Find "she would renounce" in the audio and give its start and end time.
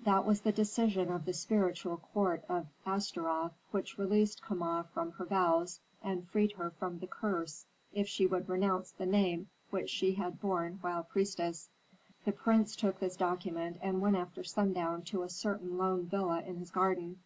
8.08-8.90